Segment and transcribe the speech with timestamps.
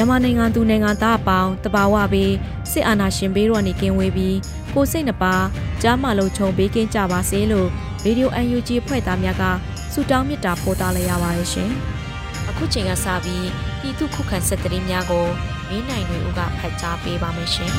[0.00, 2.34] မြန်မာနိုင်ငံသူနိုင်ငံသားအပေါင်းတဘာဝပြီး
[2.70, 4.36] စစ်အာဏာရှင်ဘေးတော်နေကင်းဝေးပြီး
[4.74, 5.34] ကိုစိတ်နှပါ
[5.82, 7.68] ကြားမလုံးချုံဘေးကင်းကြပါစေလို့
[8.04, 9.44] ရေဒီယို UNG ဖွဲ့သားများက
[9.92, 11.70] ဆုတောင်းမေတ္တာပို့သလိုက်ရပါတယ်ရှင်။
[12.48, 13.46] အခုချိန်ကစပြီး
[13.80, 15.26] ပြည်သူခုခံစစ်တရင်များကို
[15.68, 17.70] မင်းနိုင်တွေဦးကဖတ်ကြားပေးပါမယ်ရှင်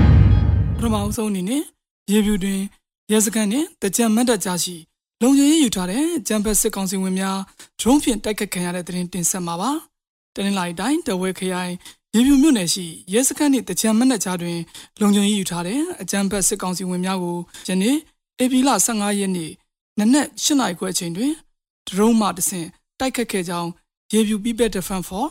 [0.76, 1.62] ။ပထမအဆုံးအနေနဲ့
[2.12, 2.60] ရေပြူတွင်
[3.12, 4.76] ရဲစခန်းနဲ့တကြံမတ်တကြားရှိ
[5.22, 7.38] လုံခြုံရေးယူထားတဲ့ဂျမ်ဘတ်စစ်ကောင်စီဝင်များ
[7.80, 9.72] ဒရုန်းဖြင့်တိုက်ခတ်ခံရတဲ့တဲ့ရင်တင်ဆက်မှာပါ။
[10.34, 11.72] တနင်္လာရီတိုင်းတဝဲခရိုင်
[12.14, 14.58] ရေပြူမြို့နယ်ရှိရဲစခန်းနှင့်တကြံမနက်ကြားတွင်
[15.00, 17.38] လုံခြုံရေးယူထားတဲ့အကြမ်းဖက်စစ်ကောင်စီဝင်များကို
[17.68, 17.96] ယနေ့
[18.42, 19.50] ဧပြီလ15ရက်နေ့
[19.98, 21.32] နနက်8နာရီခွဲအချိန်တွင်
[21.88, 23.70] ဒရုန်းမှတဆင့်တိုက်ခတ်ခဲ့ကြောင်း
[24.12, 25.26] ရေပြူ People Defense for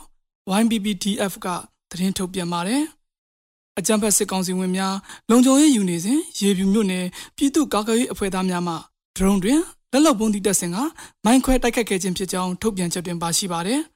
[0.60, 1.46] YPPDF က
[1.90, 2.82] သတင်းထုတ်ပြန်ပါတယ်။
[3.78, 4.94] အကြမ်းဖက်စစ်ကောင်စီဝင်များ
[5.30, 8.74] လုံခြုံရေးယူနေစဉ်ရေပြူမြို့နယ်ပြည်သူ့ကာကွယ်ရေးအဖွဲ့သားများမှ
[9.16, 9.60] ဒရုန်းတွင်
[9.92, 10.76] လက်လုံပုံးသည့်တပ်ဆင်က
[11.24, 13.80] မိုင်းခွဲတိုက်ခတ်ခဲ့ခြင်းဖြစ်ကြောင်းထုတ်ပြန်ချက်တွင်ပါရှိပါတယ်။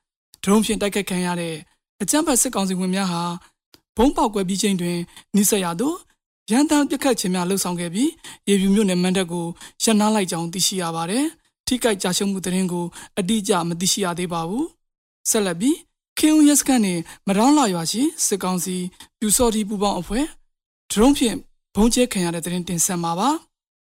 [0.46, 1.54] ဒရုန်းဖြင့်တိုက်ခတ်ခံရတဲ့
[2.02, 3.22] အကြမ်းဖက်စစ်ကောင်စီဝင်များဟာ
[3.96, 4.98] ဘုံပေါက်ကွဲပြီးချိန်တွင်
[5.36, 5.96] နိစရသို့
[6.50, 8.10] ရန်တမ်းပစ်ခတ်ခြင်းများလှုပ်ဆောင်ခဲ့ပြီး
[8.48, 9.46] ရေပြူမြို့နယ်မန်တပ်ကို
[9.82, 11.24] ရှင်းနာလိုက်ကြောင်းသိရှိရပါတယ်။
[11.66, 12.86] ထိကြိုက်ကြရှုံမှုသတင်းကို
[13.18, 14.64] အတိအကျမသိရှိရသေးပါဘူး။
[15.30, 15.76] ဆက်လက်ပြီး
[16.18, 18.76] ခေဦးရက်စကန်နဲ့မရောင်းလာရွာရှိစစ်ကောင်စီ
[19.18, 20.24] ပြူစော်တီပူပေါင်းအဖွဲ့
[20.90, 21.36] ဒရုန်းဖြင့်
[21.74, 23.30] ဘုံကျဲခံရတဲ့သတင်းတင်ဆက်မှာပါ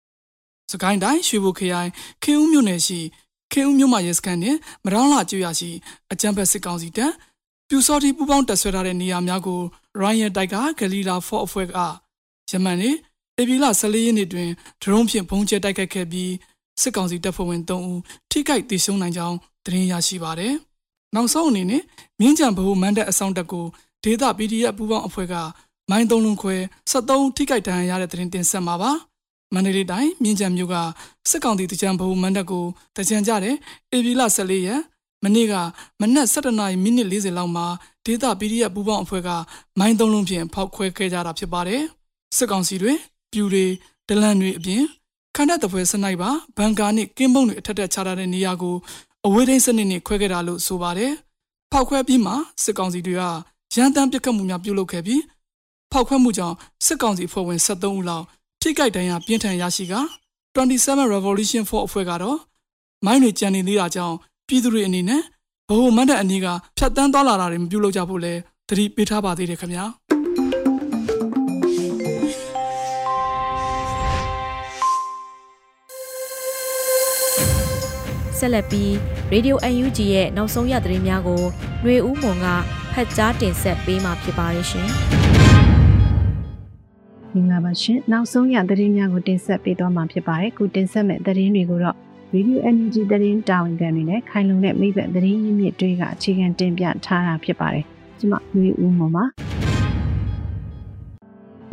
[0.71, 1.89] ။စကိုင်းတိုင်းရွှေဘိုခရိုင်
[2.23, 2.99] ခေဦးမြို့နယ်ရှိ
[3.51, 4.55] ခေဦးမြို့မှာရဲစခန်းနဲ့
[4.85, 5.71] မရောင်းလာကျွရရှိ
[6.11, 7.11] အကြံဖက်စစ်ကောင်စီတပ်
[7.67, 9.61] ပြူစော်တီပူပေါင်းတပ်ဆွဲထားတဲ့နေရာများကို
[10.01, 11.77] Ryan တိုက်ကဂလီလာ4အဖွဲ့က
[12.51, 12.95] ယမန်နေ့
[13.39, 14.49] ဧပြီလ14ရက်နေ့တွင်
[14.81, 16.31] ဒရုန်းဖြင့်ဘုံကျဲတိုက်ခတ်ခဲ့ပြီး
[16.81, 17.99] စစ်ကောင်စီတပ်ဖွဲ့ဝင်3ဦး
[18.31, 20.53] ထိခိုက်ဒေဆုံးနိုင်ကြောင်းသတင်းရရှိပါသည်။
[21.15, 21.83] နောက်ဆုံးအနေနဲ့
[22.19, 23.65] မြင်းကြံဘဟုမန်တပ်အဆောင်တပ်ကို
[24.03, 25.35] ဒေသ PDF ပူးပေါင်းအဖွဲ့က
[25.89, 26.55] မိုင်းသုံးလုံးခွဲ
[26.91, 28.91] 73ထိခိုက်ဒဏ်ရာရတဲ့သတင်းတင်ဆက်မှာပါ။
[29.53, 30.75] မန္တလေးတိုင်းမြင်းကြံမြို့က
[31.29, 32.65] စစ်ကောင်တီတကြံဘုံမန္တကို
[32.97, 33.55] တကြံကြတဲ့
[33.95, 34.81] ဧပြီလ14ရက်
[35.23, 35.53] မနေ့က
[36.01, 37.65] မနက်7:00နာရီမိနစ်40လောက်မှာ
[38.05, 39.29] ဒေသ PDF ပူးပေါင်းအဖွဲ့က
[39.79, 41.83] မိုင်းသုံးလုံးဖြင့်ဖောက်ခွဲခဲ့ကြတာဖြစ်ပါတယ်
[42.37, 42.93] စစ်ကောင်စီတွေ
[43.31, 43.65] ပြူတွေ
[44.07, 44.83] ဒလန်တွေအပြင်
[45.35, 48.75] ခန္ဓာတပွဲစနိုက်ပါဘန်ကာနဲ့ကင်းပုံတွေအထက်ထက်ချထားတဲ့နေရာကို
[49.25, 51.11] အဝေးထိန်းစနစ်နဲ့ခွဲခဲ့တာလို့ဆိုပါတယ်
[51.71, 52.33] ဖောက်ခွဲပြီးမှ
[52.63, 53.23] စစ်ကောင်စီတွေက
[53.75, 55.21] ရန်တမ်းပစ်ခတ်မှုများပြုလုပ်ခဲ့ပြီး
[55.91, 56.55] ဖောက်ခွဲမှုကြောင့်
[56.85, 58.25] စစ်ကောင်စီအဖွဲ့ဝင်73ဦးလောက်
[58.61, 59.95] ထိကြိုက်ဒဏ်ရာပြင်းထန်ရရှိက
[60.55, 62.37] 27 Revolution 4အဖွဲ့ကတော့
[63.05, 64.15] မိုင်းတွေကြံနေသေးတာကြောင့်
[64.47, 65.21] ပြည်သူတွေအနေနဲ့
[65.69, 66.47] ဘိုးမတ်တဲ့အနည်းက
[66.77, 68.33] ဖြတ်တန်းသွားလာတာတွေမပြုလုပ်ကြဖို့လဲ
[68.69, 69.85] သတိပေးထားပါသေးတယ်ခင်ဗျာ
[78.39, 78.91] ဆက်လက်ပြီး
[79.33, 81.41] Radio UNG ရဲ့နောက်ဆုံးရသတင်းများကို
[81.83, 82.47] ຫນွေဦးမွန်က
[82.93, 84.89] ဖတ်ကြားတင်ဆက်ပေးမှာဖြစ်ပါရရှင်။
[87.33, 91.95] မင်္ဂလာပါရှင်နောက်ဆုံးရသတင်းများကိုတင်ဆက်ပေးသွားမှာဖြစ်ပါတယ်ခုတင်ဆက်မဲ့သတင်းတွေကိုတော့
[92.33, 97.85] Radio Energy သတင်းတာဝန်ခံတွေနဲ့ခိုင်လုံတဲ့မိဘသတင်းရင်းမြစ်တွေကအခြေခံတင်ပြထားတာဖြစ်ပါတယ်
[98.19, 99.23] ကျွန်မမျိုးဦးမော်ပါ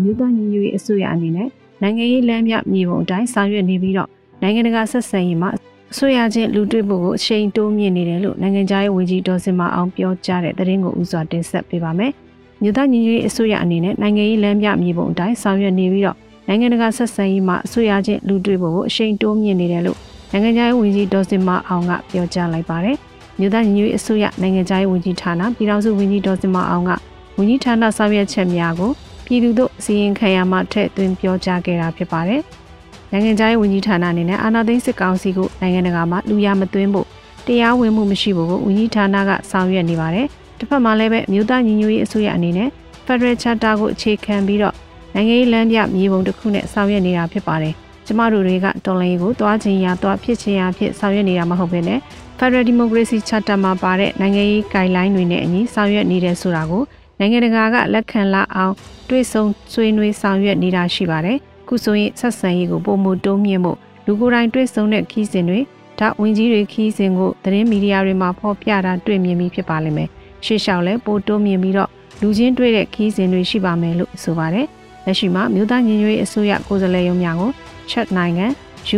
[0.03, 1.49] မြို့သားညီညွတ်ရေးအစိုးရအနေနဲ့
[1.83, 4.09] နိုင်ငံရေးလမ်းမြမြေပုံအတိုင်းဆောင်ရွက်နေပြီးတော့
[4.43, 5.51] နိုင်ငံတကာဆက်ဆံရေးမှာ
[5.93, 12.13] အစိုးရချင်းလူတွေ့ဖို့ကိုအချိန်တိုးမြင့်နေတယ်လို့နိုင်ငံခြားရေးဝန်ကြီးဒေါ်စင်မအောင်ပြောကြားတဲ့သတင်းကိုဥစွာတင်ဆက်ပေးပါမယ်။
[12.63, 16.17] မြို့သားညီညွတ်ရေးအစိုးရအနေနဲ့နိုင်ငံရေးလမ်းပြမြေပုံအတိုင်းဆောင်ရွက်နေပြီးတော့
[16.49, 19.99] နိုင်ငံတကာဆက်ဆံရေးမှာအစိုးရချင်းလူတွေ့ဖို့အရှိန်တိုးမြင့်နေတယ်လို့
[20.33, 22.97] နိုင်ငံခြားရေးဝန်ကြီးဒေါ်စင်မအောင်ကပြောကြားလိုက်ပါတယ်။
[23.39, 26.91] မြို့သားညီညွတ်ရေးအစိုးရနိုင်ငံခြားရေးဝန်ကြီးဌာနပြည်ထောင်စုဝန်ကြီးဒေါ်စင်မအောင်က
[27.39, 28.91] ဝန်ကြီးဌာနဆောင်ရွက်ချက်များကို
[29.27, 32.41] ပြည်သူတို့စီရင်ခံရမှထည့်သွင်းပြောကြားခဲ့တာဖြစ်ပါတယ်။
[33.13, 37.07] နိုင်ငံခြားရေးဝန်ကြီးဌာနအနေနဲ့အာဏာသိမ်းစစ်ကောင်စီကိုနိုင်ငံတကာမှာလူရမသွင်းဖို့
[37.47, 40.27] တရားဝင်မှုမရှိဖို့ကိုဝန်ကြီးဌာနကဆောင်ရွက်နေပါတယ်။
[40.59, 42.69] တစ်ဖက်မှာလည်းပဲမြို့သားညီညွတ်ရေးအစိုးရအနေနဲ့
[43.07, 44.75] Federal Charter ကိုအခြေခံပြီးတော့
[45.15, 47.75] နိုင်ငံရေးလမ်းပြမြေပုံတစ်ခုနဲ့ဆောင်ရွက်နေတာဖြစ်ပါတယ်။
[48.07, 51.99] ကျမတို့တွေကတော်လိုင်းကိုသွားခြင်းရာသွားဖြစ်ခြင်းရာဖြစ်ဆောင်ရွက်နေတာမဟုတ်ဘဲနဲ့
[52.39, 56.83] Federal Democracy Charter မှာပါတဲ့နိုင်ငံရေး guideline တွေနဲ့အညီဆောင်ရွက်နေတဲ့ဆိုတာကို
[57.19, 58.75] နိုင်ငံတကာကလက်ခံလာအောင်
[59.09, 61.39] တွေးဆုံဆွေးနွေးဆောင်ရွက်နေတာရှိပါတယ်။
[61.69, 65.61] ခုဆိုရင်ဆက်ဆံရေးကိုပုံမတိုးမြင့်ဖို့လူကိုယ်တိုင်တွေးဆုံတဲ့ခီးစဉ်တွေ
[65.99, 70.09] ဒါဝင်ကြီးတွေခီးစဉ်ကိုသတင်းမီဒီယာတွေမှာဖော်ပြတာတွေ့မြင်ပြီးဖြစ်ပါလိမ့်မယ်။
[70.45, 71.91] ရှေ့လျှောက်လဲပိုတိုးမြင့်ပြီးတော့
[72.21, 74.67] လူချင်းတွေ့တဲ့ခီးစဉ်တွေရှိပါမယ်လို့ဆိုပါတယ်။
[75.05, 77.51] လက်ရှိမှာမြို့သားညီညွတ်ရေးအစိုးရကိုယ်စားလှယ်ရုံးများကို
[77.91, 78.47] ချက်နိုင်ငံ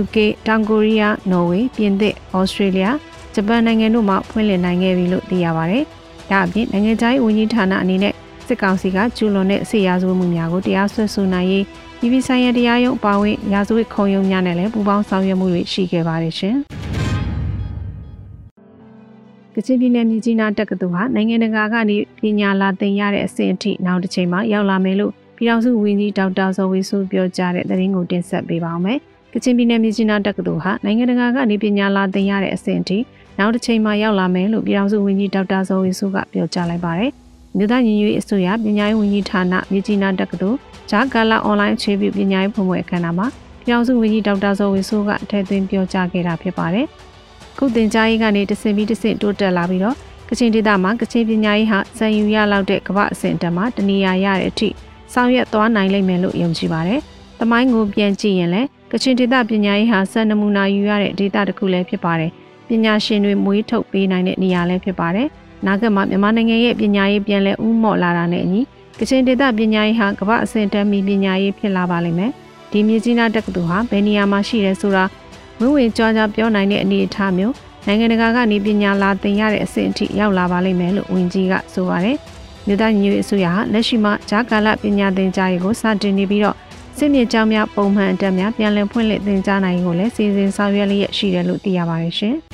[0.00, 2.86] UK တောင်ကိုရီးယားနော်ဝေပြင်သစ်ဩစတြေးလျ
[3.34, 5.84] ဂျပန်နိုင်ငံတို့မှဖွင့်လှစ်နိုင်ခဲ့ပြီလို့သိရပါတယ်။
[6.30, 8.14] ဒါအပြင်နိုင်ငံခြားရေးဝန်ကြီးဌာနအနေနဲ့
[8.46, 11.64] စစ်ကောင်စီကကျူးလွန်တဲ့စစ်ရာဇဝတ်မှုများကိုတရားစွဲဆိုနိုင်ရေး
[11.98, 16.58] ပြည်ပဆိုင်ရာတရားရုံးအပါအဝင်ရာဇဝတ်ခုံရုံးများနဲ့လည်းပူးပေါင်းဆောင်ရွက်မှုတွေရှိခဲ့ပါတယ်ရှင်။
[19.60, 28.98] ကချင်ပြည်နယ်မြကြီးနားတက္ကသိုလ်ဟာနိုင်ငံတကာကနေပညာလာသင်ရတဲ့အဆင့်အထိနောက်တစ်ချိန်မှာရောက်လာမယ်လို့ပြည်ထောင်စုဝန်ကြီးဒေါက်တာဇော်ဝေစုပြောကြားတဲ့သတင်းကိုတင်ဆက်ပေးပါောင်းမယ်။
[29.32, 32.98] ကချင်ပြည်နယ်မြကြီးနားတက္ကသိုလ်ဟာနိုင်ငံတကာကနေပညာလာသင်ရတဲ့အဆင့်အထိ
[33.38, 37.10] နောက်တစ်ချိန်မှာရောက်လာမယ်လို့ပြည်ထောင်စုဝန်ကြီးဒေါက်တာဇော်ဝေစုကပြောကြားလိုက်ပါတယ်။
[37.56, 40.58] မြို့သားညီညွတ်ရေးအစိုးရပညာရေးဝန်ကြီးဌာနမြကြီးနားတက္ကသိုလ်
[40.90, 43.26] ဂျာကာလာအွန်လိုင်းအခြေပြုပညာရေးဖွံ့ဖြိုးအခမ်းအနားမှာ
[43.64, 46.88] ပြည်ထောင်စုဝန်ကြီးဒေါက်တာဇော်ဝေစုကထည့်သွင်းပြောကြားခဲ့တာဖြစ်ပါတယ်။
[47.58, 49.96] ခုတင်ကြားရေးကနေတဆင့်ပြီးတဆင့်တိုးတက်လာပြီးတော့
[50.28, 54.68] ကချင်ဒေသမှာကချင်ပညာရေးဟာစံယူရလောက်တဲ့ကမ္ဘာအဆင့်တက်မှာတနေရာရတဲ့အထိ
[55.12, 57.00] ဆောင်ရွက်သွားနိုင်လိမ့်မယ်လို့ယုံကြည်ပါတယ်။
[57.40, 62.30] တမိုင်းကိုပြန်ကြည့်ရင်လည်းကချင်ဒေသပညာရေးဟာစံနမူနာယူရတဲ့ဒေသတစ်ခုလည်းဖြစ်ပါတယ်။
[62.68, 65.28] ပညာရှင်တွေမွေးထုတ်ပေးနိုင်တဲ့နေရာလည်းဖြစ်ပါတယ်။
[65.66, 68.60] နာဂတ်မှာမြန်မာနိုင်ငံရဲ့ပညာရေးပြန်လည်ဥမော့လာတာနဲ့အညီ
[68.98, 72.30] ကချင်ဒေသပညာရေးဟာကမ္ဘာအဆင့်တန်းမီပညာရေးဖြစ်လာပါလိမ့်မယ်။
[72.72, 75.04] ဒီမြကြီးနားတက္ကသိုလ်ဟာဘယ်နေရာမှာရှိရဲဆိုတာ
[75.60, 77.54] ဝင်းဝင်ကြွားကြပြောနိုင်တဲ့အနေအထားမျိုး
[77.86, 82.16] နိုင်ငံတကာကနေပညာလာသင်ရတဲ့အဆင့်အထိရောက်လာပါလိမ့်မယ်လို့ဝန်ကြီးကဆိုပါတယ်။
[82.66, 86.56] မြို့သားညီညွတ်ရေးအစိုးရဟာလက်ရှိမှာဂျာကာလပညာသင်ကြားရေးကိုစတင်နေပြီးတော့
[86.98, 92.34] စစ်မြေကြောင်းများပုံမှန်အတက်များပြန်လည်ဖွင့်လှစ်သင်ကြားနိုင်ကိုလည်းစီစဉ်ဆောင်ရွက်လျက်ရှိတယ်လို့သိရပါတယ်ရှင်။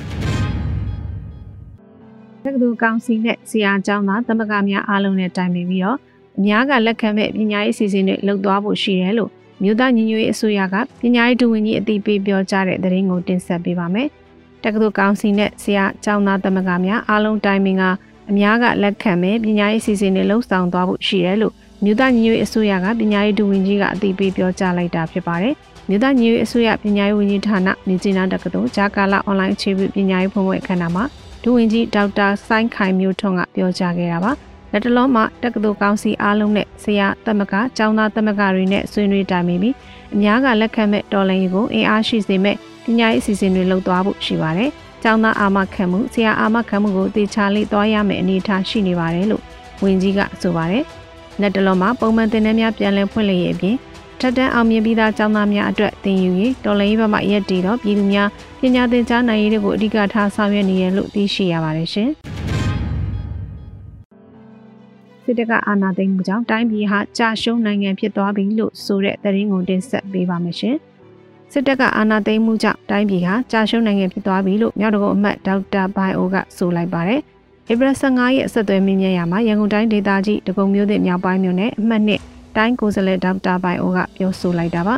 [2.43, 5.97] တက္ကသိုလ်ကောင်စီနဲ့ဆရာကျောင်းသားသမဂ္ဂများအားလုံးနဲ့တိုင်ပင်ပြီးတော့
[6.37, 9.31] အများကလက်ခံမဲ့ပညာရေးအစီအစဉ်တွေလှုပ်သွားဖို့ရှိတယ်လို့
[9.61, 14.07] မြို့သားညီညွတ်ရေးအစိုးရကပညာရေးဒုဝန်ကြီးအသိပေးပြောကြားတဲ့သတင်းကိုတင်ဆက်ပေးပါမယ်။
[14.63, 17.83] တက္ကသိုလ်ကောင်စီနဲ့ဆရာကျောင်းသားသမဂ္ဂများအားလုံးတိုင်ပင်က
[18.29, 21.53] အများကလက်ခံမဲ့ပညာရေးအစီအစဉ်တွေလှုပ်ဆောင်သွားဖို့ရှိတယ်လို့
[21.83, 25.53] မြို့သားညီညွတ်ရေးအစိုးရကပညာရေးဒုဝန်ကြီးကအသိပေးပြောကြားလိုက်တာဖြစ်ပါတယ်။
[25.89, 31.03] မြို့သားညီညွတ်ရေးအစိုးရပညာရေးဝန်ကြီးဌာနမြင်းကျင်းတက္ကသိုလ်ဂျာကာလာအွန်လိုင်းအခြေပြုပညာရေးဖွံ့ဖြိုးအခမ်းအနားမှာ
[31.43, 34.33] ဒုဝန်ကြီးဒေါက်တာစိုင်းခိုင်မျိုးထွန်းကပြောကြားခဲ့တာပါ။
[34.75, 39.75] လက်တလုံးမှာတက္ကသိုလ်ကောင်စီအားလုံးနဲ့ဆရာသမဂ္ဂကျောင်းသားသမဂ္ဂတွေနဲ့ဆွေးနွေးတိုင်ပင်ပြီး
[40.15, 44.69] အများကလက်ခံမဲ့တော်လှန်ရေးကိုအင်အားရှိစေမဲ့ပညာရေးအစီအစဉ်တွေလုပ်သွားဖို့ရှိပါတယ်။
[45.03, 49.43] ကျောင်းသားအာမခံမှုဆရာအာမခံမှုကိုတေချာလေးသွားရမယ့်အနေအထားရှိနေပါတယ်လို့
[49.83, 50.83] ဝန်ကြီးကဆိုပါတယ်။
[51.41, 53.75] လက်တလုံးမှာပုံမှန်တင်နန်းများပြန်လည်ဖွင့်လှစ်ရေးအပြင်
[54.19, 58.29] ထက်တန်းအောင်မြင်ပြီးသားကျောင်းသားများအတွက်သင်ယူရေးတော်လှန်ရေးဘက်မှရက်တည်တော့ပြည်သူများ
[58.61, 62.11] ပညာသင်ကြားနိုင်ရေးတွေကိုအဓိကထားဆောင်ရွက်နေရလို့သိရှိရပါတယ်ရှင်။
[65.27, 70.75] စစ်တပ်ကအာဏာသိမ်းမှုကြောင့်တိုင်းပြည်ဟာကြာရှုံးနိုင်ငံဖြစ်သွားပြီလို့ဆိုတဲ့သတင်းကိုတင်ဆက်ပေးပါမယ်ရှင်။
[71.51, 77.21] စစ်တပ်ကအာဏာသိမ်းမှုကြောင့်တိုင်းပြည်ဟာကြာရှုံးနိုင်ငံဖြစ်သွားပြီလို့မြောက်တကုတ်အမတ်ဒေါက်တာဘိုင်အိုကဆိုလိုက်ပါတယ်။
[77.71, 82.21] ဧပြီ15ရက်ဆက်သွယ်မြင့်မြတ်ရမှာရန်ကုန်တိုင်းဒေသကြီးဒဂုံမြို့သစ်မြောက်ပိုင်းမြို့နယ်အမှတ်နှစ်
[82.55, 84.95] တိုင်းကိုယ်စားလှယ်ဒေါက်တာပိုင်အိုကပြောဆိုလိုက်တာပါ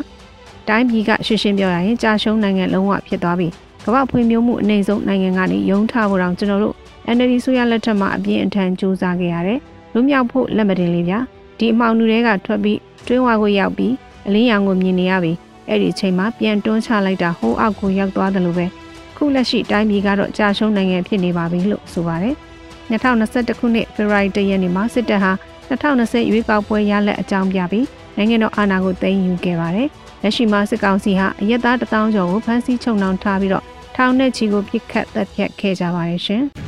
[0.68, 3.48] တိုင်းပြည်ကရှင်းရှင်းပြောရရင်ကြာရှုံးနိုင်ငံလုံးဝဖြစ်သွားပြီ
[3.86, 6.76] ကမ္ဘာဖွံ့ဖြိုးမှုအနေဆုံးနိုင်ငံကနေယုံထားဖို့တောင်ကျွန်တော်တို့
[7.16, 9.60] NLD ဆိုရလက်ထက်မှာအပြင်းအထန်စူးစမ်းခဲ့ရတယ်
[9.98, 11.20] လူမြောက်ဖို့လက်မတင်လေးဗျာ
[11.58, 13.94] ဒီအမှောင်နူတွေကထွက်ပြီးတွင်းဝါကိုရောက်ပြီး
[14.28, 15.34] အလင်းရောင်ကိုမြင်နေရပြီ
[15.70, 18.66] အဲ့ဒီအချိန်မှာပြန်တွန်းချလိုက်တာဟိုးအောက်ကိုရောက်သွားတယ်လို့ပဲ
[19.18, 22.36] ခုလက်ရှိတိုင်းပြည်ကတော့ကြာရှုံးနိုင်ငံဖြစ်နေပါပြီလို့ဆိုပါတယ်
[22.92, 25.32] 2021ခုနှစ်ဖေဖော်ဝါရီလရက်နေ့မှာစစ်တပ်ဟာ
[25.70, 27.86] 2020ရွေးကောက်ပွဲရလက်အကြောင်းပြပြီး
[28.18, 29.88] နိုင်ငံတော်အာဏာကိုသိမ်းယူခဲ့ပါတယ်။
[30.24, 33.64] လက်ရှိမှာစစ်ကောင်စီဟာအရက်သားတထောင်ကျော်ကိုဖမ်းဆီးချုပ်နှောင်ထားပြီးတော့
[33.96, 36.46] ထောင်နဲ့ချီကိုပြစ်ခတ်တပ်ဖြတ်ခဲ့ကြပါတယ်ရှင်။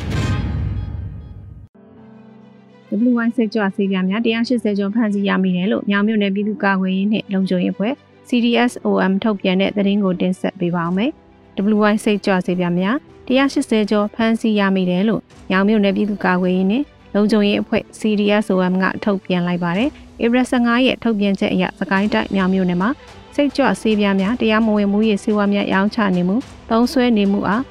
[2.92, 7.94] WY စစ်ကြောစီပြများ180ကျော်ဖမ်းဆီးရမိတယ်လို့ညောင်မြို့နယ်ပြည်သူ့ကာကွယ်ရေးနှင့်လုံခြုံရေးအဖွဲ့
[8.28, 11.12] CDSOM ထုတ်ပြန်တဲ့သတင်းကိုတင်ဆက်ပေးပါောင်းမယ်။
[11.78, 12.96] WY စိတ်ကြွစေပြများ
[13.28, 16.84] 180ကျော်ဖမ်းဆီးရမိတယ်လို့ညောင်မြို့နယ်ပြည်သူ့ကာကွယ်ရေးနဲ့
[17.16, 19.90] လုံခြုံရေးအဖွဲ့ CDSOM ကထုတ်ပြန်လိုက်ပါတယ်။
[20.24, 22.90] ဧပြီ15ရက်ထုတ်ပြန်ချက်အရစကိုင်းတိုင်းမြောင်မြို့နယ်မှာ
[23.36, 26.36] စိတ်ကြွဆေးပြားများတရားမဝင်မှုရေးဆေးဝါးများရောင်းချနေမှု
[26.70, 27.64] သုံးဆွဲနေမှုအား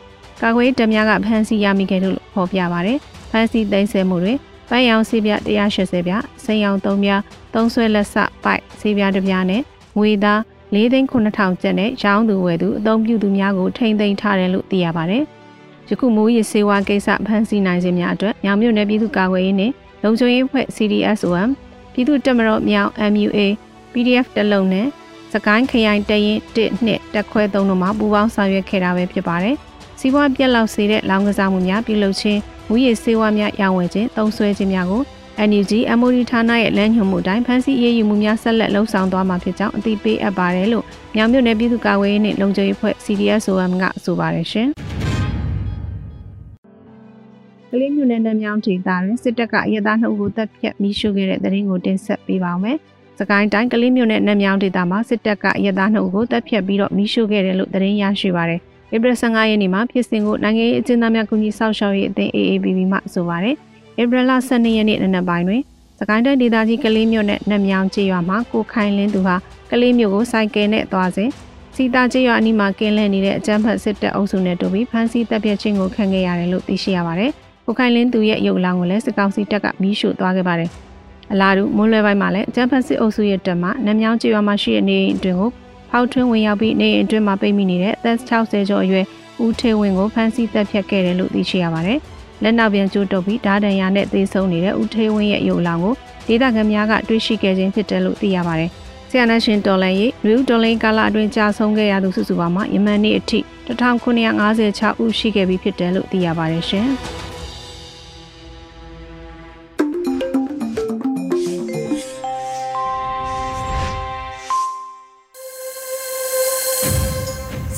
[0.42, 2.98] ကာကွယ်တပ်များကဖမ်းဆီးရမိခဲ့လို့ဖော်ပြပါတယ်။
[3.30, 4.34] ဖမ်းဆီးသိမ်းဆည်းမှုတွေ
[4.68, 7.20] ပန်းရောင်ဆေးပြား180ပြား၊စိန်ရောင်3ပြား၊
[7.54, 9.62] သုံးဆွဲလက်စပိုက်ဆေးပြားတစ်ပြားနဲ့
[9.98, 10.40] ငွေသား
[10.74, 15.24] ၄သိန်း9000ကျပ်နဲ့ရောင်းသူဝယ်သူအသုံးပြုသူများကိုထိမ့်သိမ်းထားတယ်လို့သိရပါတယ်။
[15.88, 21.48] ယခုမိုးရေစေဝါကိစ္စဖမ်းဆီးနိုင်ခြင်းများအတွက်ညောင်မြို့နယ်ပြည်သူ့ကာကွယ်ရေးနှင့်လုံခြုံရေးအဖွဲ့ CDSOM
[21.92, 23.38] ပြည်သူ့တပ်မတော်မြောင် MUA
[23.92, 24.86] PDF တလုံးနဲ့
[25.32, 29.56] စကိုင်းခရိုင်တရင်1နှစ်တက်ခွဲ3တို့မှပူးပေါင်းဆောင်ရွက်ခဲ့တာပဲဖြစ်ပါတယ်။
[29.98, 35.02] စီးပွားပြက်လောက်စေတဲ့လောင်ကစားမှုများပြုလုပ်ခြင်းမူရည်စေဝါများရောင်းဝယ်ခြင်းသုံးစွဲခြင်းများကို
[35.48, 44.68] NUG MOD ဌာနရဲ့လမ်းညွှန်မှုတိုင်းဖန်ဆီးရေးယူမှုများဆက်လက်လှုံ့ဆော်သွားမှာဖြစ်ကြောင်းအသိပေးအပ်ပါတယ်လို့မြောင်မြို့နယ်ပြည်သူ့ကာကွယ်ရေးနှင့်လုံခြုံရေးဖွဲ့ CDSOM ကဆိုပါတယ်ရှင်။
[47.70, 52.76] ကလေးမျိုးနယ်မြောင်ဒေသတွင်စစ်တပ်ကအရသားနှုတ်ကိုတပ်ဖြတ်မိရှုခဲ့တဲ့တဲ့ရင်ကိုတင်ဆက်ပေးပါောင်းမယ်။
[53.18, 58.60] စကိုင်းတိုင်းကလေးမျိုးနယ်မြောင်ဒေသမှာစစ်တပ်ကအရသားနှုတ်ကိုတပ်ဖြတ်ပြီးတော့မိရှုခဲ့တယ်လို့တဲ့ရင်ရရှိပါတယ်။
[58.94, 63.56] ဧပြီ15ရက်နေ့မှာဖြစ်စဉ်ကိုနိုင်ငံရေးအကျဉ်းသားများကူညီဆောက်ရှောက်ရေးအသင်း AABB မှဆိုပါတယ်။
[64.00, 65.62] ဧပြီလ12ရက်နေ့နံနက်ပိုင်းတွင်
[65.98, 69.36] စကိုင်းတိုင်းဒေသကြီးကလေးမြို့နယ်နတ်မြောင်ကျေးရွာမှာကိုခိုင်လင်းသူဟာ
[69.70, 71.30] ကလေးမြို့ကိုစိုက်ကယ်နဲ့သွားစဉ်
[71.74, 77.30] စီတာကျေးရွာအနီးမှာကင်းလှည့်နေတဲ့အကြမ်းဖက်စစ်တပ်အုပ်စုနဲ့တူပြီးဖမ်းဆီးတပ်ဖြတ်ခြင်းကိုခံခဲ့ရတယ်လို့သိရှိရပါတယ်။
[77.66, 80.70] ကိုခိုင်လင်းသူရဲ့ရုပ်လောင်းကိုလည်းစစ်ကောင်စီတပ်ကမီးရှို့သွားခဲ့ပါတယ်။
[81.32, 85.50] အလားတူမွန်းလွဲပိုင်းမှာလည်းအကြမ်းဖက်စစ်အုပ်စုရဲ့တပ်မှနတ်မြောင်ကျေးရွာမှာရှိတဲ့နေအိမ်အတွင်းကို
[85.90, 89.04] ဖောက်ထွင်းဝင်ရောက်ပြီးနေအိမ်အတွင်းမှာပိတ်မိနေတဲ့အသက်60ကျော်အရွယ်
[89.44, 91.98] ဦးထေဝင်းကိုဖမ်းဆီးတပ်ဖြတ်ခဲ့တယ်လို့သိရှိရပါတယ်။
[92.42, 95.94] လက်နောက်ပြန်ကျိုးတုပ်ပြီးဓာတ်ဒဏ်ရာနဲ့သေဆုံးနေတဲ့ဦးထေဝင်းရဲ့ရုပ်လောင်ကို
[96.28, 98.70] ဒေသခံများကတွေ့ရှိခဲ့ခြင်းဖြစ်တယ်လို့သိရပါတယ်။
[99.10, 106.88] ဆီယနာရှင်တော်လန်ရေးနယူးတော်လန်ကာလအတွင်းကြာဆုံးခဲ့ရသူစုစုပေါင်းမှာယမန်နေ့အထိ1956ဦးရှိခဲ့ပြီဖြစ်တယ်လို့သိရပါတယ်ရှင်။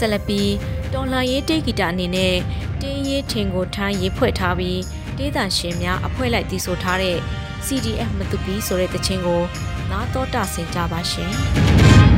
[0.00, 0.52] ဆက်လက်ပြီး
[0.92, 2.36] တော်လှန်ရေးတေဂီတာအနေနဲ့
[2.82, 4.80] တင်းရေးထင်ကိုထိုင်းရေးဖွဲ့ထားပြီး
[5.18, 7.16] ဒေသရှင်များအဖွဲ့လိုက်တည်ဆိုထားတဲ့
[7.66, 9.42] CDF မတူပီဆိုတဲ့တခြင်းကို
[9.90, 11.32] နားတော်တာဆင်ကြပါရှင်။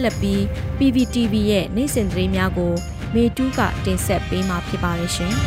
[0.00, 0.40] ဆက်လက်ပြီး
[0.78, 2.72] PPTV ရဲ့နိုင်စင်သတင်းများကို
[3.14, 5.32] မေတူးကတင်ဆက်ပေးမှာဖြစ်ပါတယ်ရှင်။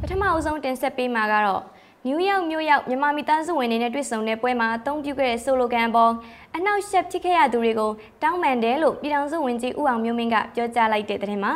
[0.00, 1.62] ပထမအဦးဆုံးတင်ဆက်ပေးမှာကတော့
[2.06, 6.12] နယူးယောက်မြို့ရောက်မြန်မာမိသားစုဝင်တွေနဲ့တွေ့ဆုံတဲ့ပွဲမှာအသုံးပြုခဲ့တဲ့ဆိုလိုဂန်ပေါ်
[6.56, 7.90] အနောက်ရှက်ဖြစ်ခဲ့ရသူတွေကို
[8.22, 11.52] တောင်းပန်တယ်လို့ပြည်ထောင်စုဝန်ကြီးဦးအောင်မျိုးမင်းကပြောကြားလိုက်တဲ့တဲ့မှာ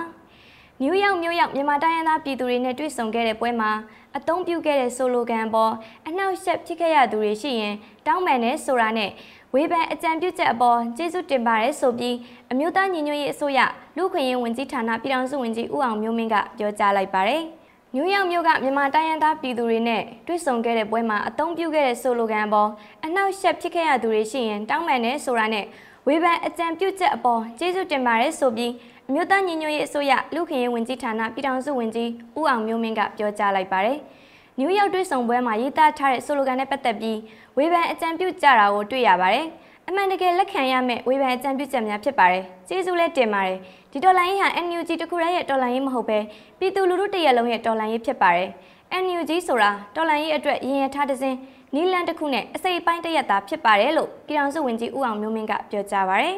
[0.80, 3.70] နယူးယောက်မြို့ရောက်မြန်မာတိုင်းရင်းသားပြည်သူတွေနဲ့တွေ့ဆုံခဲ့တဲ့ပွဲမှာ
[4.16, 5.72] အသုံးပြုခဲ့တဲ့ဆိုလိုဂန်ပေါ်
[6.08, 7.74] အနောက်ရှက်ဖြစ်ခဲ့ရသူတွေရှိရင်
[8.06, 9.10] တောင်းပန်တယ်ဆိုတာနဲ့
[9.56, 12.16] ဝေဖန်အကြံပြုချက်အပေါ်ကျေးဇူးတင်ပါတယ်ဆိုပြီး
[12.52, 13.60] အမျိုးသားညီညွတ်ရေးအစိုးရ
[13.96, 17.42] လူခွင့်ရေးဝန်ကြီးဌာနပြည်ထောင်စုဝန်ကြီးဦးအောင်မျိုးမင်းကပြောကြားလိုက်ပါတယ်။
[17.94, 22.70] နယူးယောက်မြို့ကမြန်မာတိုင်းရင်းသားပြည်သူတွေနဲ့တွေ့ဆုံခဲ့တဲ့ပွဲမှာအသုံးပြုခဲ့တဲ့ဆိုလိုဂန်အပေါ်
[23.04, 25.64] အနောက်ရှက်ဖြစ်ခဲ့ရသူတွေရှိရင်တောင်းပန်တယ်ဆိုတာနဲ့
[26.06, 28.72] ဝေဖန်အကြံပြုချက်အပေါ်ကျေးဇူးတင်ပါတယ်ဆိုပြီး
[29.08, 33.98] အမျိုးသားညီညွတ်ရေးအစိုးရလူခင်ရေးဝန်ကြီးဌာနပြည်ထောင်စုဝန်ကြီးဦးအောင်မျိုးမင်းကပြောကြားလိုက်ပါတယ်။
[34.58, 37.18] နယူးယောက်တွေ့ဆုံပွဲမှာရေးသားထားတဲ့ဆိုလိုဂန်နဲ့ပတ်သက်ပြီး
[37.56, 39.46] ဝေဖန်အကြံပြုကြတာကိုတွေ့ရပါတယ်။
[39.88, 43.58] အမှန်တကယ်လက်ခံရမယ့်ဝေဖန်အကြံပြုချက်များဖြစ်ပါတယ်။ကျေးဇူးလည်းတင်ပါတယ်။
[43.92, 46.18] ဒီတော်လိုင်းရေးဟာ NUG တခုတည်းရဲ့တော်လိုင်းရေးမဟုတ်ပဲ
[46.58, 48.48] ပြည်သူလူထုတရက်လုံးရဲ့တော်လိုင်းရေးဖြစ်ပါတယ်။
[49.02, 51.34] NUG ဆိုတာတော်လိုင်းရေးအတွက်ရည်ရထားတဲ့စဉ်
[51.74, 56.36] နီလန်တစ်ခုနဲ့အစိပ်ပိုင်းတရက်သားဖြစ်ပါတယ်လို့ပြည်ထောင်စုဝန်ကြီးဦးအောင်မျိုးမင်းကပြောကြားပါတယ်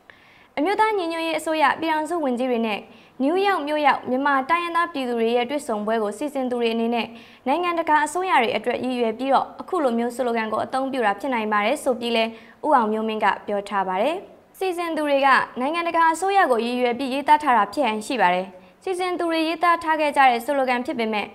[0.56, 2.80] ။အမျိုးသားညီညွတ်ရေးအစိုးရပြည်ထောင်စုဝန်ကြီးတွေနဲ့
[3.22, 7.06] နယူးယောက်မြို့ရောက်မြန်မာတိုင်းရင်းသားပြည်သူတွေရဲ့တွေ့ဆုံပွဲကိုစီစဉ်သူတွေအနေနဲ့
[7.46, 14.16] နိုင်ငံတကာအစိုးရတွေအတွက်ရည်ရွယ်ပြီးတော့အခုလိုမျိုးစလိုဂန်ကိုအသုံးပြုတာဖြစ်နိုင်ပါတယ်ဆိုပြီးလဲဥအောင်မျိုးမင်းကပြောထားပါတယ်။
[14.58, 15.28] စီစဉ်သူတွေက
[15.60, 18.46] နိုင်ငံတကာအစိုးရကိုရည်ရွယ်ပြီးရေးသားထားတာဖြစ်ဟန်ရှိပါတယ်။
[18.82, 21.26] စီစဉ်သူတွေရေးသားထားခဲ့ကြတဲ့စလိုဂန်ဖြစ်ပေမဲ့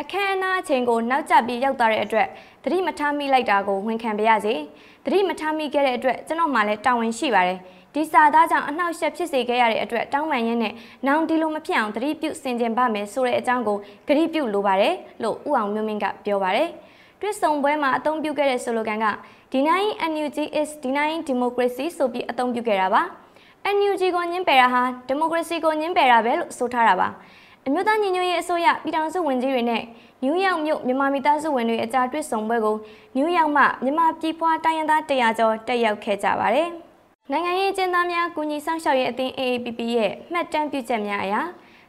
[0.00, 2.28] အခမ်းအနားအချိန်ကိုနောက်ကျပြီးရောက်သွားတဲ့အတွက်
[2.64, 4.54] သတိမထားမိလိုက်တာကိုဝန်ခံပါရစေ။
[5.04, 7.58] သတိမထားမိခဲ့တဲ့အတွက်ကျွန်တော်မှလည်းတာဝန်ရှိပါတယ်။
[7.98, 10.74] ဒီစာသားကြောင့်အနှောက်အယှက်ဖြစ်စေခဲ့ရတဲ့အတွက်တောင်းပန်ရင်းနဲ့
[11.06, 13.78] နောင်ဒီလိုမဖြစ်အောင်တတိပြုဆင်ခြင်ပါမယ်ဆိုတဲ့အကြောင်းကို
[14.08, 16.68] ဂရုပြုလိုပါတယ်လို့ဥအောင်မျိုးမင်းကပြောပါတယ်။
[17.20, 19.06] တွစ်ဆုံပွဲမှာအသုံးပြုခဲ့တဲ့ဆိုလိုဂန်က
[19.52, 23.02] denying NUG is denying democracy ဆိုပြီးအသုံးပြုခဲ့တာပါ။
[23.76, 27.08] NUG ကိုညှင်းပယ်တာဟာ democracy ကိုညှင်းပယ်တာပဲလို့ဆိုထားတာပါ။
[27.66, 29.82] အမျိုးသားညီညွတ်ရေးအစိုးရပြည်ထောင်စုဝန်ကြီးတွေနဲ့
[30.22, 32.76] နယူးယောက်မြို့မြန်မာမိသားစုဝင်တွေအကြားတွေ့ဆုံပွဲကို
[33.16, 36.70] နယူးယောက်မှမြန်မာပြည်ဖွားတိုင်းရင်းသား100ကျော်တက်ရောက်ခဲ့ကြပါတယ်။
[37.32, 41.34] နိုင်ငံရေးအကျဉ်းသားများကူညီဆောင်ရှောက်ရေးအသင်း AAPP ရဲ့မှတ်တမ်းပြုချက်များအရ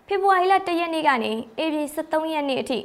[0.08, 2.80] ဖေဖော်ဝါရီလ၁ရက်နေ့ကနေ AB 23ရက်နေ့အထိ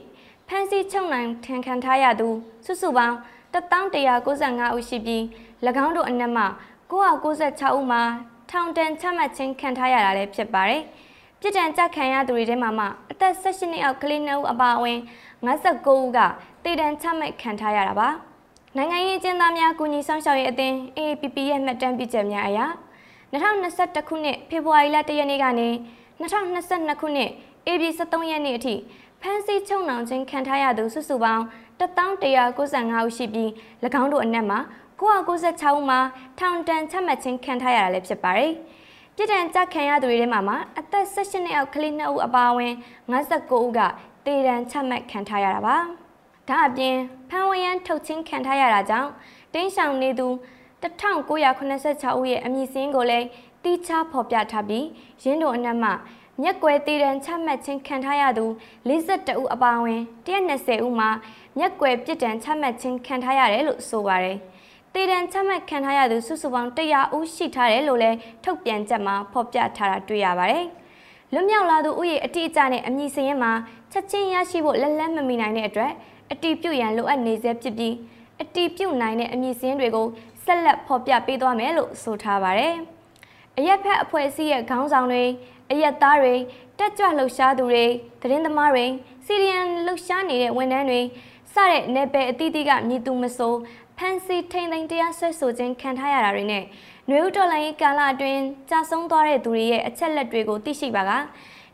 [0.49, 2.29] ဖမ်းဆီးချုပ်နှံထန်ခံထားရသူ
[2.65, 3.17] စုစုပေါင်း
[3.55, 5.23] 1195ဦးရှိပြီး၎
[5.85, 6.45] င်းတို့အနက်မှ
[6.91, 8.03] 996ဦးမှာ
[8.51, 10.83] ထောင်ဒဏ်ချမှတ်ခြင်းခံထားရတာလည်းဖြစ်ပါတယ်။
[11.41, 14.99] ပြည်တံကြခံရသူတွေထဲမှာမှအသက်16နှစ်အောက်ကလေး2ဦးအပါအဝင်
[15.47, 16.19] 59ဦးက
[16.65, 18.11] တည်တံချမှတ်ခံထားရတာပါ။
[18.77, 22.61] နိုင်ငံရေးအကျဉ်းသားများကူညီဆောင်ရှောက်ရေးအသင်း AAPP ရဲ့မှတ်တမ်းပြုချက်များအရ
[23.33, 25.69] 2021ခုနှစ်ဖေဖော်ဝါရီလ1ရက်နေ့ကနေ
[26.21, 27.31] 2022ခုနှစ်
[27.71, 28.75] ဧပြီ23ရက်နေ့အထိ
[29.21, 31.43] ဖမ်းဆီးချုပ်နှောင်ခြင်းခံထားရသူစုစုပေါင်း
[31.81, 33.51] 1195ဦးရှိပြီး၎
[34.01, 34.59] င်းတို့အနက်မှာ
[35.01, 36.01] 996ဦးမှာ
[36.39, 38.53] ထောင်ဒဏ်ချမှတ်ခြင်းခံထားရတာလည်းဖြစ်ပါတယ်။
[39.17, 42.73] ပြည်ထန်ကြခံရသူတွေထဲမှာမှအသက်16နှစ်အောက်ကလေး2ဦးအပါအဝင်
[43.13, 43.81] 59ဦးက
[44.27, 45.79] တေတံချမှတ်ခံထားရတာပါ။
[46.49, 46.97] ဒါအပြင်
[47.29, 49.11] ဖမ်းဝရမ်းထုတ်ချင်းခံထားရတာကြောင့်
[49.55, 50.29] တင်းဆောင်နေသူ
[50.83, 53.27] 1986ဦးရဲ့အမည်စင်းကိုလည်း
[53.63, 54.87] တီးခြားဖော်ပြထားပြီး
[55.25, 55.91] ရင်းတို့အနက်မှ
[56.43, 58.45] မြက်ကွယ်တည်တံချမှတ်ခြင်းခံထားရသူ
[58.89, 61.11] 42ဦးအပါအဝင်120ဦးမှာ
[61.59, 64.37] မြက်ကွယ်ပြစ်ဒဏ်ချမှတ်ခြင်းခံထားရတယ်လို့ဆိုပါတယ်။
[64.95, 70.65] တည်တံချမှတ်ခံထားရသူစုစုပေါင်း100ဦးရှိထားတယ်လို့လည်းထုတ်ပြန်ချက်မှာဖော်ပြထားတာတွေ့ရပါတယ်။
[71.33, 73.53] လွတ်မြောက်လာသူဥယေအတိအကျနဲ့အမည်စရင်မှာ
[73.93, 75.93] ချက်ချင်းရရှိဖို့လက်လက်မမီနိုင်တဲ့အတွက်
[76.33, 77.95] အတီးပြုတ်ရန်လိုအပ်နေစေဖြစ်ပြီး
[78.42, 80.07] အတီးပြုတ်နိုင်တဲ့အမည်စင်းတွေကို
[80.45, 82.75] ဆက်လက်ဖော်ပြပေးသွားမယ်လို့ဆိုထားပါတယ်။
[83.59, 85.25] အရက်ဖက်အဖွဲ့အစည်းရဲ့ခေါင်းဆောင်တွေ
[85.71, 86.35] အရက်သားတွေ
[86.79, 87.85] တက်ကြွလှုပ်ရှားသူတွေ
[88.21, 88.87] သတင်းသမားတွေ
[89.27, 91.01] စီရီယန်လှုပ်ရှားနေတဲ့ဝန်ထမ်းတွေ
[91.55, 93.55] စတဲ့နယ်ပယ်အသီးသီးကမြည်သူမဆို
[93.99, 96.64] ဖန်စီထိန်သိမ်းတရားဆွဲဆိုခြင်းခံထားရတာတွေနဲ့
[97.09, 98.40] ຫນွေဦးတော်လိုင်းကာလအတွင်း
[98.71, 101.11] ကြာဆုံးသွားတဲ့သူတွေရဲ့အချက်လက်တွေကိုသိရှိပါက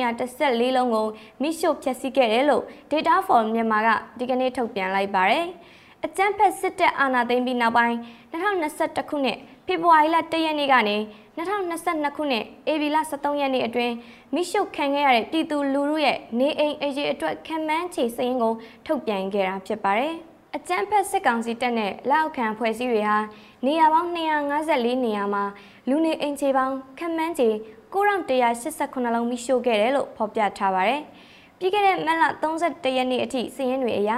[0.10, 1.08] 1214လုံးကို
[1.42, 5.46] မိရှို့ဖျက်ဆီးခဲ့တယ်လို့ Data for Myanmar ကဒီကနေ့ထုတ်ပြန်လိုက်ပါတယ်။
[6.06, 7.96] အကြမ်းဖက်စစ်တပ်အာဏာသိမ်းပြီးနောက်ပိုင်း
[8.34, 10.98] 2021ခုနှစ်ဖေဖော်ဝါရီလ1ရက်နေ့ကနေ
[11.38, 13.94] 2022ခုနှစ်ဧပြီလ23ရက်နေ့အတွင်း
[14.34, 18.54] မိရှုခံခဲ့ရတဲ့ပြည်သူလူထုရဲ့နေအိမ်အရေးအတွက်ခံမှန်းခြေစရင်းကို
[18.86, 20.14] ထုတ်ပြန်ခဲ့တာဖြစ်ပါတယ်။
[20.56, 23.18] အကြမ်းဖက်စစ်ကောင်စီတပ်နဲ့လက်အောက်ခံဖွဲ့စည်းတွေဟာ
[23.66, 25.44] နေရာပေါင်း254နေရာမှာ
[25.90, 27.50] လူနေအိမ်ခြေပေါင်းခံမှန်းခြေ
[27.94, 31.02] 9188လုံးမိရှုခဲ့တယ်လို့ဖော်ပြထားပါတယ်။
[31.60, 32.24] ပြီးခဲ့တဲ့မတ်လ
[32.62, 34.12] 31ရက်နေ့အထိစရင်းတွေအရ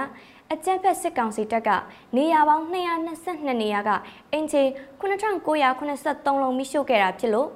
[0.52, 1.70] အကြမ်းဖက်စစ်ကောင်စီတပ်က
[2.16, 3.90] နေရာပေါင်း222နေရာက
[4.32, 4.62] အင်ချေ
[5.00, 7.48] 9983လုံးမိရှို့ခဲ့တာဖြစ်လို့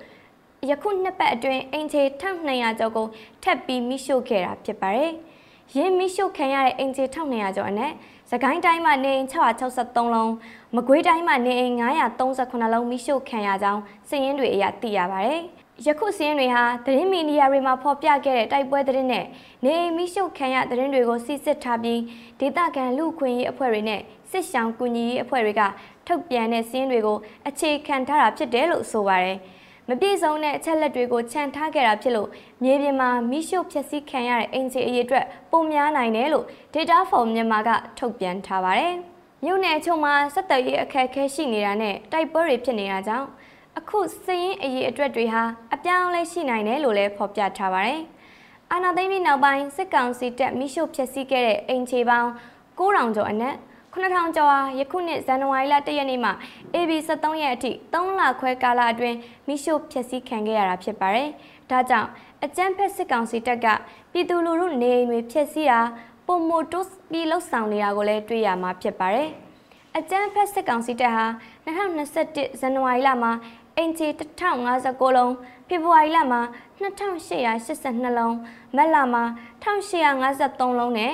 [0.70, 3.06] ယခုနှစ်ပတ်အတွင်းအင်ချေ1200ကျော်ကို
[3.42, 5.12] ထပ်ပြီးမိရှို့ခဲ့တာဖြစ်ပါတယ်။
[5.76, 7.92] ရင်းမိရှို့ခံရတဲ့အင်ချေ1200ကျော်အနက်
[8.30, 10.32] စကိုင်းတိုင်းမှာနေအိမ်663လုံး
[10.76, 15.42] မကွေးတိုင်းမှာနေအိမ်938လုံးမိရှို့ခံရကြောင်းစည်ရင်းတွေအရသိရပါတယ်။
[15.86, 19.24] ယခုစင်းတွေဟာသတင်းမီဒီယာတွေမှာဖော်ပြခဲ့တဲ့တိုက်ပွဲသတင်းနဲ့
[19.64, 22.00] နေအိမ်မိရှုခံရသတင်းတွေကိုစစ်စစ်ထားပြီး
[22.40, 25.62] ဒေသခံလူခွင့်ရေးအဖွဲ့တွေနဲ့စစ်ဆောင်ကူညီရေးအဖွဲ့တွေက
[26.06, 29.36] ထုတ်ပြန်တဲ့စင်းတွေကိုအခြေခံထားတာဖြစ်တယ်လို့ဆိုပါတယ်။
[29.88, 32.28] မပြည့်စုံတဲ့အချက်လက်တွေကိုခြံထားခဲ့တာဖြစ်လို့
[32.62, 38.94] မြေပြင်မှာမိရှုဖျက်ဆီးခံရတဲ့အင်ဂျီအရေးအတွက်ပုံများနိုင်တယ်လို့ Data for Myanmar ကထုတ်ပြန်ထားပါတယ်။
[39.44, 43.28] မြို့နယ်အချို့မှာစက်တရေးအခက်အခဲရှိနေတာနဲ့တိုက်ပွဲတွေဖြစ်နေတာကြောင့်
[43.78, 45.42] အခုစည်ရင်အရေးအတွက်တွေဟာ
[45.74, 48.00] အပြောင်းလဲရှိနိုင်တယ်လို့လည်းဖော်ပြထားပါတယ်။
[48.72, 52.28] အာနာသိမ့်ပြီးနောက်ပိုင်းစစ်ကောင်စီတပ်မိရှုဖျက်ဆီးခဲ့တဲ့အိမ်ခြေပေါင်း
[52.78, 53.54] 9000ကျော်အနက်
[53.94, 56.32] 9000ကျော်ဟာယခုနှစ်ဇန်နဝါရီလ1ရက်နေ့မှာ
[56.74, 61.28] AB 73ရက်အထိ3လခွဲကာလအတွင်းမိရှုဖျက်ဆီးခံခဲ့ရတာဖြစ်ပါတယ်။
[61.70, 62.08] ဒါကြောင့်
[62.44, 63.66] အကြမ်းဖက်စစ်ကောင်စီတပ်က
[64.12, 65.80] ပြည်သူလူထုနေအိမ်တွေဖျက်ဆီးတာ
[66.26, 69.30] ပုံမိုတိုးပြီးလှုပ်ဆောင်နေတာကိုလည်းတွေ့ရမှာဖြစ်ပါတယ်။
[69.96, 71.26] အကြမ်းဖက်စစ်ကောင်စီတပ်ဟာ
[71.66, 73.32] 2021ဇန်နဝါရီလမှာ
[73.80, 74.08] အင်ဂျီ
[74.60, 75.32] 1059လုံး
[75.68, 76.40] ဖေဖော်ဝါရီလမှာ
[76.80, 78.34] 2882လုံး
[78.76, 79.24] မတ်လမှာ
[79.62, 81.12] 1853လုံးနဲ့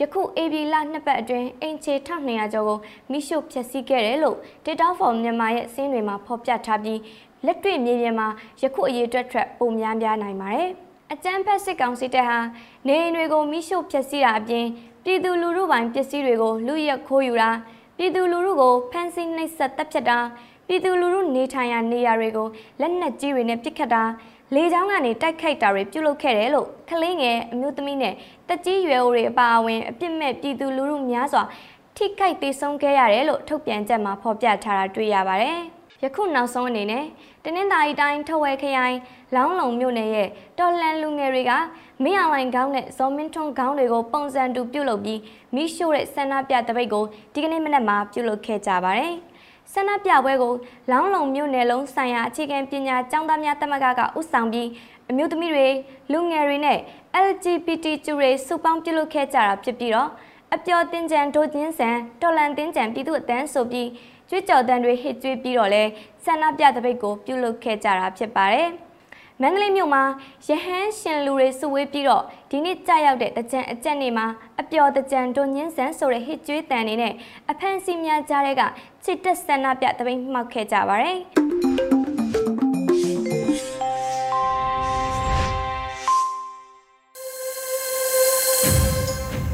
[0.00, 2.78] ယခုဧပြီလနှစ်ပတ်အတွင်းအင်ဂျီ1200ကျော်ကို
[3.10, 7.00] မိရှုဖျက်ဆီးခဲ့တယ်လို့ Data for မြန်မာရဲ့စင်းတွေမှာဖော်ပြထားပြီး
[7.46, 8.28] လက်တွေ့မြေပြင်မှာ
[8.62, 10.70] ယခုအရေးအတွက်ထက်ပိုများများနိုင်ပါတယ်။
[11.12, 12.38] အကြမ်းဖက်စစ်ကောင်စီတပ်ဟာ
[12.86, 14.66] နေအိမ်တွေကိုမိရှုဖျက်ဆီးတာအပြင်
[15.04, 17.50] ပြည်သူလူထုပိုင်ပစ္စည်းတွေကိုလူရက်ခိုးယူတာ
[17.96, 20.18] ပြည်သူလူထုကိုဖမ်းဆီးနှိပ်စက်တပ်ဖြတ်တာ
[20.66, 22.48] ပြည်သူလူထုနေထိုင်ရာနေရာတွေကို
[22.80, 24.02] လက်နက်ကြီးတွေနဲ့ပစ်ခတ်တာ
[24.54, 28.14] လေကြောင်းကနေတိုက်ခိုက်တာတွေပြုလုပ်ခဲ့တယ်လို့ကလေးငယ်အမျိုးသမီးနဲ့
[28.48, 31.42] တက်ကြီးရွယ်အိုတွေအပါအဝင်အပြစ်မဲ့ပြည်သူလူထုများစွာ
[31.96, 35.58] ထိခိုက်သေးဆုံးခဲ့ရတယ်လို့ထုတ်ပြန်ချက်မှာဖော်ပြထားတာတွေ့ရပါတယ်။
[36.02, 37.04] ယခုနောက်ဆုံးအနေနဲ့
[37.44, 38.96] တနင်္သာရီတိုင်းထဝဲခရိုင်
[39.34, 41.52] လောင်းလုံမြို့နယ်ရဲ့တော်လန်လူငယ်တွေက
[42.04, 45.20] မင်းအောင်လိုင်ခေါင်းနဲ့ဇော်မင်းထွန်းခေါင်းတွေကိုပုံစံတူပြုတ်လုပ်ပြီး
[45.54, 49.14] မိရှို့တဲ့ဆန္ဒပြတပိတ်ကိုဒီကနေ့မနက်မှာပြုတ်လုပ်ခဲ့ကြပါတယ်။
[49.72, 50.54] ဆန္ဒပြပွဲကို
[50.90, 54.68] လောင်းလုံမြို့နယ်လုံးဆိုင်ရာအခြေခံပညာကျောင်းသားများတက်မကကဥဆောင်ပြီး
[55.10, 55.68] အမျိုးသမီးတွေ
[56.12, 56.78] လူငယ်တွေနဲ့
[57.26, 60.10] LGBT ကျူတွေစုပေါင်းပြုလုပ်ခဲ့ကြတာဖြစ်ပြီးတော့
[60.54, 63.88] အပျော်တင်ကြံဒိုချင်းဆန်တော်လန်တင်ကြံပြည်သူအတန်းဆိုပြီး
[64.30, 65.82] ကြွေးကြော်တန်တွေဟစ်ကြွေးပြီးတော့လဲ
[66.24, 68.70] ဆန္ဒပြတပိတ်ကိုပြုလုပ်ခဲ့ကြတာဖြစ်ပါတယ်။
[69.42, 70.02] မန္တလေးမြို့မှာ
[70.46, 74.26] ရဟန်းရှင်လူတွေစုဝေးပြီးတော့ဒီနေ့ကြာရောက်တဲ့တကြံအကြက်နေမှာ
[74.60, 77.14] အပျော်တကြံတွညင်းဆန်ဆိုတဲ့ဟစ်ကျွေးတန်နေနဲ့
[77.50, 78.62] အဖန်စီများကြားတဲ့က
[79.04, 81.18] ချစ်တက်ဆန္ဒပြတပိတ်မှောက်ခဲ့ကြပါတယ်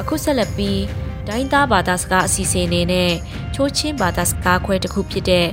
[0.00, 0.82] အခုဆက်လက်ပြီး
[1.28, 3.10] ဒိုင်းသားဘာသာစကားအစီအစဉ်အနေနဲ့
[3.54, 5.48] ချိုးချင်းဘာသာစကားခွဲတစ်ခုဖြစ်တဲ့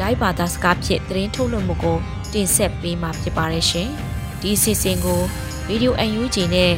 [0.00, 1.98] ဒိုင်းဘာသာစကားဖြစ်သတင်းထုတ်လွှင့်မှုကို
[2.34, 3.88] တင်ဆက်ပေးမှာဖြစ်ပါတယ်ရှင်။
[4.40, 5.20] ဒီအစီအစဉ်ကို
[5.68, 6.72] Radio UNG နဲ့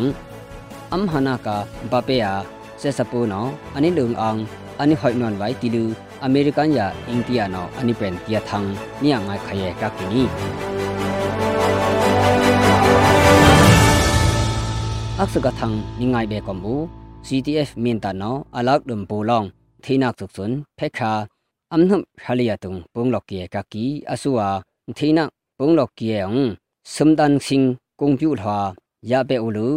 [0.93, 1.49] အမ်ဟနာက
[1.91, 2.33] ဘပေယာ
[2.81, 4.41] ဆေစပူနောအနိလုံအောင်
[4.81, 5.85] အနိဟွိုင်နွန်ဝိုင်တီလူ
[6.25, 8.59] အမေရိကန်ယာအင်တီယာနောအနိပန်တျာသံ
[9.03, 10.23] နိယငိုင်ခယေကကီနီ
[15.21, 15.67] အခစကသံ
[15.99, 16.75] နိငိုင်ဘေကွန်ဘူ
[17.27, 19.47] CTF မင်တနောအလောက်ဒမ်ပူလောင်
[19.85, 21.13] ထိနာကစုစွန်ဖက်ခါ
[21.73, 26.33] အမ်နှမ်ခလီယာတုံပုံလော့ကေကကီအဆူဝါ thina punglok kieng ส ทีนักปงหลอกเกียง
[26.95, 27.63] สมดันสิง
[28.01, 28.59] กงพิวหา
[29.11, 29.69] ยาเปอลู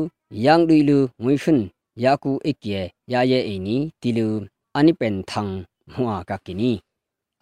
[0.45, 1.59] ยังดุยลูงุยชุน
[2.03, 2.79] ยากูเอเกีย
[3.11, 4.27] ยาเยเอนีติลู
[4.75, 5.47] อันนี้เป็นทาง
[5.93, 6.71] หัวกักกินี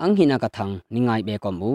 [0.02, 1.72] อังหินากะทังนิงายเบกอมู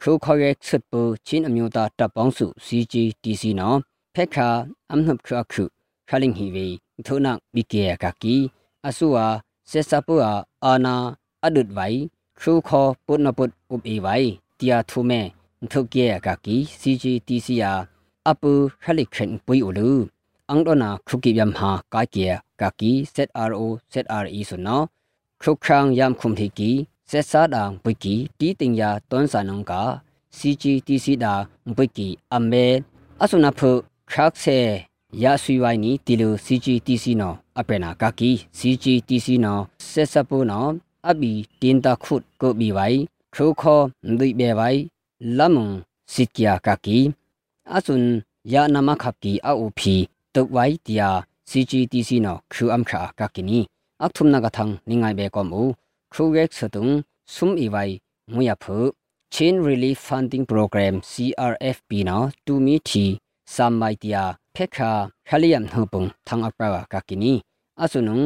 [0.00, 3.70] ครูคอยชุดปูชินอมยูตาตับปองสุซีจีตีซีนอ
[4.12, 4.48] เพคา
[4.90, 5.64] อัมนับคราคุ
[6.08, 6.66] คาลิงฮีวี
[7.06, 8.36] ทุนักบิเกียกักกี
[8.84, 9.26] อสุอา
[9.68, 10.32] เซซาปูอา
[10.64, 10.94] อานา
[11.42, 11.80] อดุดไว
[12.38, 14.08] ครูคอปุนปุตอุบอีไว
[14.58, 15.20] တီယာထုမဲ
[15.72, 17.72] ထုတ်ကေကကီ CGTC ယာ
[18.28, 19.90] အပူခလိခန်ပွီဥလူ
[20.50, 22.26] အန်ဒနာခရုကိယမ်ဟာကာကေ
[22.60, 24.82] ကကီ ZRO ZRE ဆုနော
[25.40, 26.70] ခရုခရန်ယမ်ခုမ်ဟီကီ
[27.10, 29.82] ဆက်ဆာဒံပွိကီတီတင်ယာတွန်ဆာနုံကာ
[30.38, 31.34] CGTC ဒါ
[31.76, 32.66] ပွိကီအမေ
[33.22, 33.60] အဆုနာဖ
[34.10, 34.58] ခရက်ဆေ
[35.22, 39.58] ယာဆွီဝိုင်းနီတီလို CGTC နောအပနာကကီ CGTC နော
[39.90, 40.66] ဆက်စပူနော
[41.08, 43.00] အဘီတင်တာခုတ်ကိုဘီဝိုင်
[43.38, 43.80] ခိုခော
[44.18, 44.80] ဒိဘေဝိုင်
[45.38, 45.68] လမုံ
[46.12, 46.98] စစ်ကီယာကကီ
[47.74, 48.06] အဆွန်
[48.52, 49.94] ယာနမခပ်ကီအအိုဖီ
[50.34, 51.10] တုတ်ဝိုင်တီယာ
[51.50, 53.58] CGTC နောခူအမ်ခါကကီနီ
[54.04, 55.62] အခုမနကထန်းနိငိုင်ဘေကောမူ
[56.12, 56.86] ခူရက်စတုံ
[57.34, 57.94] ဆုမ်အီဝိုင်
[58.34, 58.76] ငွေရဖု
[59.34, 63.04] Chain Relief Funding Program CRFP နော်တူမီတီ
[63.54, 64.90] စမ်မိုက်တီယာဖက်ခါ
[65.28, 67.32] ခလီယမ်နှုပုံသံအပရာကကီနီ
[67.82, 68.18] အဆုနုံ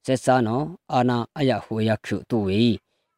[0.06, 2.62] ဆက်ဆာနောအာနာအယဟွေယခုတူဝီ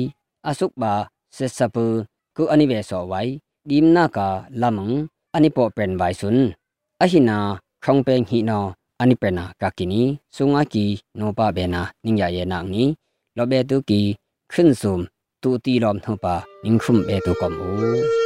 [0.50, 0.92] asuk ba
[1.36, 1.84] sesa pu
[2.36, 3.28] ku ani be so wai
[3.68, 4.28] dim na ka
[4.60, 4.94] lamang
[5.36, 6.38] ani po pen wai sun
[7.04, 7.38] ahina
[7.84, 8.60] khong peng hi no
[9.02, 10.02] ani pena kakini
[10.36, 10.86] sunga ki
[11.18, 12.84] no pa be na ningya ye na ni
[13.36, 14.00] lobe tu ki
[14.52, 15.00] khun sum
[15.42, 18.25] တူတီလောမ်ထပါနင်းခုမ်ဘေတုကမူ